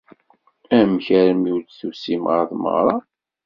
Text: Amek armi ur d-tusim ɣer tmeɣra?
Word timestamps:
Amek 0.79 1.05
armi 1.19 1.49
ur 1.55 1.61
d-tusim 1.63 2.23
ɣer 2.31 2.43
tmeɣra? 2.49 2.95